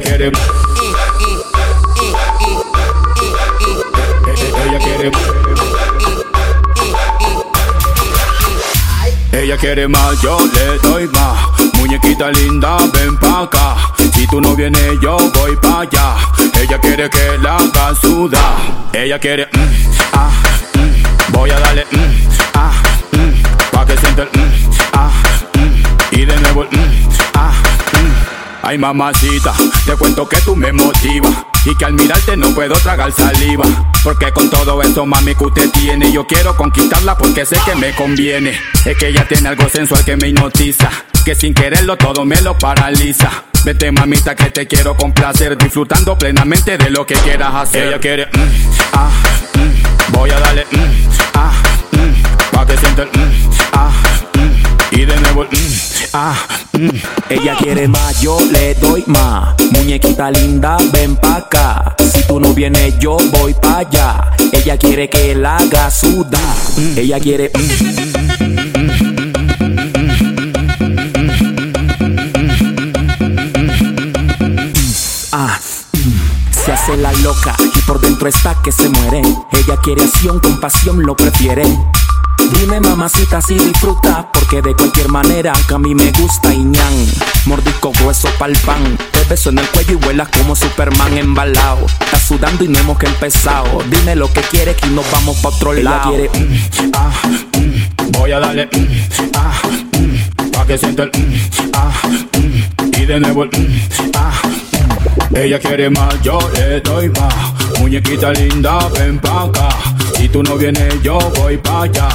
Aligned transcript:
quiere. 0.00 0.32
Ella 4.64 4.78
quiere. 4.78 5.10
Ella 9.32 9.56
quiere 9.56 9.88
más, 9.88 10.20
yo 10.22 10.38
le 10.54 10.78
doy 10.78 11.08
más. 11.08 11.38
Muñequita 11.78 12.30
linda, 12.30 12.76
ven 12.92 13.16
pa' 13.18 13.42
acá. 13.42 13.76
Si 14.14 14.26
tú 14.26 14.40
no 14.40 14.54
vienes, 14.54 14.98
yo 15.02 15.16
voy 15.34 15.56
pa' 15.56 15.80
allá. 15.80 16.16
Ella 16.60 16.78
quiere 16.78 17.10
que 17.10 17.38
la 17.42 17.56
haga. 17.56 17.92
Ella 18.92 19.18
quiere, 19.18 19.48
mm, 19.52 19.92
ah, 20.12 20.30
mm. 20.74 21.32
voy 21.32 21.50
a 21.50 21.58
darle, 21.58 21.86
mm, 21.90 22.28
ah, 22.54 22.81
Ay 28.72 28.78
mamacita, 28.78 29.52
te 29.84 29.92
cuento 29.96 30.26
que 30.26 30.38
tú 30.38 30.56
me 30.56 30.72
motivas 30.72 31.30
y 31.66 31.76
que 31.76 31.84
al 31.84 31.92
mirarte 31.92 32.38
no 32.38 32.54
puedo 32.54 32.72
tragar 32.76 33.12
saliva. 33.12 33.64
Porque 34.02 34.32
con 34.32 34.48
todo 34.48 34.80
eso, 34.80 35.04
mami, 35.04 35.34
que 35.34 35.44
usted 35.44 35.70
tiene, 35.72 36.10
yo 36.10 36.26
quiero 36.26 36.56
conquistarla 36.56 37.18
porque 37.18 37.44
sé 37.44 37.58
que 37.66 37.74
me 37.74 37.94
conviene. 37.94 38.58
Es 38.86 38.96
que 38.96 39.08
ella 39.08 39.28
tiene 39.28 39.50
algo 39.50 39.68
sensual 39.68 40.02
que 40.06 40.16
me 40.16 40.28
hipnotiza, 40.28 40.88
que 41.22 41.34
sin 41.34 41.52
quererlo 41.52 41.98
todo 41.98 42.24
me 42.24 42.40
lo 42.40 42.56
paraliza. 42.56 43.44
Vete 43.62 43.92
mamita 43.92 44.34
que 44.34 44.50
te 44.50 44.66
quiero 44.66 44.96
complacer, 44.96 45.58
disfrutando 45.58 46.16
plenamente 46.16 46.78
de 46.78 46.88
lo 46.88 47.04
que 47.04 47.14
quieras 47.16 47.54
hacer. 47.54 47.88
Ella 47.88 48.00
quiere, 48.00 48.24
mm, 48.24 48.70
ah, 48.94 49.10
mm, 49.52 50.12
voy 50.12 50.30
a 50.30 50.40
darle, 50.40 50.66
mm, 50.70 51.01
mm. 56.82 57.32
Ella 57.32 57.56
quiere 57.58 57.88
más, 57.88 58.20
yo 58.20 58.38
le 58.50 58.74
doy 58.74 59.04
más. 59.06 59.54
Muñequita 59.72 60.30
linda, 60.30 60.76
ven 60.92 61.16
pa' 61.16 61.36
acá. 61.36 61.94
Si 62.12 62.22
tú 62.24 62.40
no 62.40 62.52
vienes, 62.52 62.98
yo 62.98 63.16
voy 63.32 63.54
pa' 63.54 63.78
allá. 63.78 64.32
Ella 64.52 64.76
quiere 64.76 65.08
que 65.08 65.34
la 65.34 65.56
haga 65.56 65.90
sudar. 65.90 66.56
Ella 66.96 67.18
quiere. 67.20 67.50
mm, 67.54 67.72
ah, 75.32 75.58
mm. 75.92 76.64
Se 76.64 76.72
hace 76.72 76.96
la 76.96 77.12
loca 77.14 77.56
y 77.74 77.80
por 77.80 78.00
dentro 78.00 78.28
está 78.28 78.56
que 78.62 78.72
se 78.72 78.88
muere. 78.88 79.22
Ella 79.52 79.76
quiere 79.82 80.04
acción, 80.04 80.40
con 80.40 80.60
pasión 80.60 81.02
lo 81.02 81.16
prefiere. 81.16 81.64
Dime 82.50 82.80
mamacita 82.80 83.40
si 83.40 83.54
disfruta, 83.54 84.28
porque 84.32 84.62
de 84.62 84.74
cualquier 84.74 85.08
manera 85.08 85.52
que 85.66 85.74
a 85.74 85.78
mí 85.78 85.94
me 85.94 86.10
gusta 86.12 86.52
y 86.52 86.58
ñan. 86.58 87.06
Mordisco 87.46 87.92
grueso 87.92 88.28
pa'l 88.38 88.56
pan, 88.64 88.96
te 89.12 89.24
beso 89.28 89.50
en 89.50 89.58
el 89.58 89.68
cuello 89.70 89.92
y 89.92 89.96
vuelas 89.96 90.28
como 90.28 90.54
Superman 90.54 91.16
embalado. 91.18 91.86
Está 92.00 92.18
sudando 92.18 92.64
y 92.64 92.68
no 92.68 92.78
hemos 92.78 92.98
que 92.98 93.06
empezado. 93.06 93.82
Dime 93.90 94.14
lo 94.16 94.32
que 94.32 94.40
quieres 94.42 94.76
y 94.86 94.90
nos 94.90 95.10
vamos 95.10 95.36
pa' 95.38 95.48
otro 95.48 95.72
Ella 95.72 95.82
lado. 95.82 96.10
quiere, 96.10 96.28
mm, 96.28 96.90
ah, 96.94 97.10
mm, 97.58 98.10
voy 98.18 98.32
a 98.32 98.40
darle, 98.40 98.66
mm, 98.66 99.30
ah, 99.36 99.52
mm, 99.98 100.50
pa' 100.50 100.66
que 100.66 100.78
sienta 100.78 101.02
el, 101.04 101.10
mm, 101.10 101.70
ah, 101.74 101.92
mm, 102.38 103.00
y 103.00 103.06
de 103.06 103.20
nuevo 103.20 103.44
el, 103.44 103.50
ah. 104.16 104.32
Ella 105.34 105.58
quiere 105.58 105.88
más, 105.90 106.20
yo 106.22 106.38
le 106.54 106.80
doy 106.80 107.08
más. 107.08 107.34
Muñequita 107.80 108.32
linda, 108.32 108.78
ven 108.94 109.18
pa' 109.18 109.44
acá. 109.44 109.68
Tú 110.32 110.42
no 110.42 110.56
vienes, 110.56 111.02
yo 111.02 111.18
voy 111.36 111.58
pa' 111.58 111.82
allá. 111.82 112.08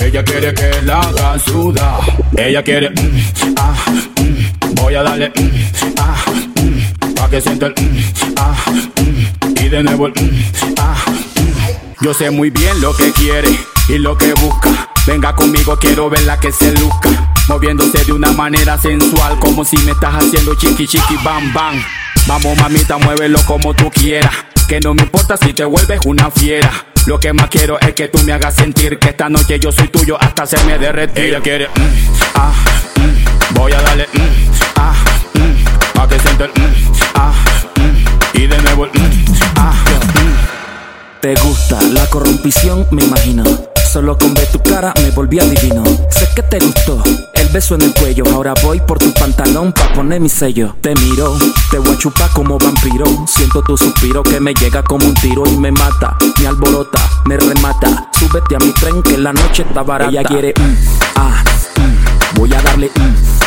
Ella 0.00 0.22
quiere 0.22 0.54
que 0.54 0.80
la 0.82 1.00
haga 1.00 1.36
sudar. 1.40 2.00
Ella 2.36 2.62
quiere, 2.62 2.90
mm, 2.90 3.54
ah, 3.56 3.74
mm, 4.20 4.74
voy 4.76 4.94
a 4.94 5.02
darle, 5.02 5.30
mm, 5.30 5.94
ah, 5.98 6.16
mm, 6.54 7.14
pa' 7.14 7.28
que 7.28 7.40
sienta 7.40 7.66
el, 7.66 7.72
mm, 7.72 8.34
ah, 8.36 8.54
mm, 8.70 9.64
y 9.64 9.68
de 9.68 9.82
nuevo 9.82 10.06
el, 10.06 10.12
mm, 10.12 10.74
ah, 10.78 10.94
mm. 11.08 12.04
Yo 12.04 12.14
sé 12.14 12.30
muy 12.30 12.50
bien 12.50 12.80
lo 12.80 12.96
que 12.96 13.10
quiere 13.10 13.48
y 13.88 13.98
lo 13.98 14.16
que 14.16 14.32
busca. 14.34 14.88
Venga 15.04 15.34
conmigo, 15.34 15.76
quiero 15.76 16.08
verla 16.08 16.38
que 16.38 16.52
se 16.52 16.70
luzca. 16.78 17.10
Moviéndose 17.48 18.04
de 18.04 18.12
una 18.12 18.30
manera 18.30 18.78
sensual, 18.78 19.36
como 19.40 19.64
si 19.64 19.76
me 19.78 19.90
estás 19.90 20.14
haciendo 20.14 20.54
chiqui 20.54 20.86
chiqui 20.86 21.16
bam 21.24 21.52
bam. 21.52 21.82
Vamos 22.28 22.56
mamita, 22.56 22.98
muévelo 22.98 23.40
como 23.46 23.74
tú 23.74 23.90
quieras. 23.90 24.32
Que 24.68 24.78
no 24.78 24.94
me 24.94 25.02
importa 25.02 25.36
si 25.36 25.52
te 25.52 25.64
vuelves 25.64 25.98
una 26.06 26.30
fiera. 26.30 26.70
Lo 27.06 27.20
que 27.20 27.34
más 27.34 27.50
quiero 27.50 27.78
es 27.80 27.92
que 27.92 28.08
tú 28.08 28.18
me 28.24 28.32
hagas 28.32 28.54
sentir 28.54 28.98
que 28.98 29.10
esta 29.10 29.28
noche 29.28 29.58
yo 29.60 29.70
soy 29.70 29.88
tuyo 29.88 30.16
hasta 30.18 30.46
se 30.46 30.62
me 30.64 30.78
derretir. 30.78 31.24
Ella 31.24 31.40
quiere, 31.40 31.68
mm, 31.68 32.34
ah, 32.34 32.52
mm, 32.96 33.54
voy 33.54 33.72
a 33.72 33.82
darle, 33.82 34.08
mm, 34.10 34.50
ah, 34.76 34.94
mm, 35.34 35.92
pa' 35.94 36.08
que 36.08 36.18
sienta 36.18 36.44
el, 36.44 36.50
mm, 36.50 36.92
ah, 37.14 37.32
mm, 37.76 38.38
y 38.38 38.46
de 38.46 38.58
nuevo 38.62 38.86
el, 38.86 38.90
mm, 38.92 39.24
ah, 39.56 39.74
mm. 40.14 41.20
Te 41.20 41.34
gusta 41.34 41.82
la 41.82 42.08
corrompición, 42.08 42.86
me 42.90 43.04
imagino. 43.04 43.73
Solo 43.94 44.18
con 44.18 44.34
ver 44.34 44.48
tu 44.48 44.60
cara 44.60 44.92
me 45.04 45.12
volví 45.12 45.38
adivino. 45.38 45.84
Sé 46.10 46.28
que 46.34 46.42
te 46.42 46.58
gustó 46.58 47.00
el 47.32 47.48
beso 47.50 47.76
en 47.76 47.82
el 47.82 47.94
cuello. 47.94 48.24
Ahora 48.32 48.52
voy 48.64 48.80
por 48.80 48.98
tu 48.98 49.14
pantalón 49.14 49.72
pa' 49.72 49.92
poner 49.92 50.20
mi 50.20 50.28
sello. 50.28 50.74
Te 50.80 50.96
miro, 50.96 51.38
te 51.70 51.78
voy 51.78 51.94
a 51.94 51.98
chupar 51.98 52.28
como 52.30 52.58
vampiro. 52.58 53.04
Siento 53.28 53.62
tu 53.62 53.76
suspiro 53.76 54.24
que 54.24 54.40
me 54.40 54.52
llega 54.52 54.82
como 54.82 55.06
un 55.06 55.14
tiro 55.14 55.44
y 55.46 55.56
me 55.56 55.70
mata. 55.70 56.16
Me 56.40 56.48
alborota, 56.48 57.08
me 57.26 57.36
remata. 57.36 58.10
Súbete 58.18 58.56
a 58.56 58.58
mi 58.58 58.72
tren 58.72 59.00
que 59.00 59.16
la 59.16 59.32
noche 59.32 59.62
está 59.62 59.84
barata. 59.84 60.10
Ella 60.10 60.24
quiere, 60.24 60.54
mm, 60.58 62.34
voy 62.34 62.52
a 62.52 62.60
darle, 62.62 62.90
mm, 62.96 63.43